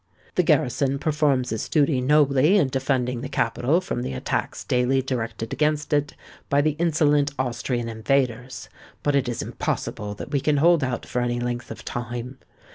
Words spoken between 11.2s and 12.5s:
any length of time.